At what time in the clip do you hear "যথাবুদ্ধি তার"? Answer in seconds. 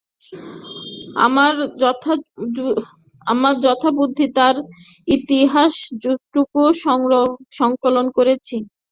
3.63-4.55